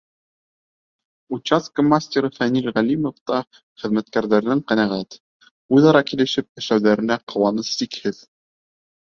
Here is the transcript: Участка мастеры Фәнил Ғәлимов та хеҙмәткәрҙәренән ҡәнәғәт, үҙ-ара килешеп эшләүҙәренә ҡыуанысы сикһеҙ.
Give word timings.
Участка 1.35 1.83
мастеры 1.91 2.31
Фәнил 2.37 2.69
Ғәлимов 2.77 3.19
та 3.33 3.43
хеҙмәткәрҙәренән 3.83 4.65
ҡәнәғәт, 4.73 5.19
үҙ-ара 5.79 6.03
килешеп 6.09 6.65
эшләүҙәренә 6.65 7.21
ҡыуанысы 7.35 7.77
сикһеҙ. 7.79 8.25